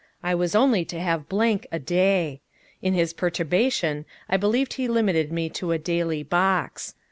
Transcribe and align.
I 0.23 0.33
was 0.33 0.55
only 0.55 0.83
to 0.85 0.99
have 0.99 1.29
blank 1.29 1.67
a 1.71 1.77
day. 1.77 2.41
In 2.81 2.95
his 2.95 3.13
perturbation 3.13 4.05
I 4.27 4.35
believe 4.35 4.71
he 4.71 4.87
limited 4.87 5.31
me 5.31 5.47
to 5.49 5.73
a 5.73 5.77
daily 5.77 6.23
box. 6.23 6.95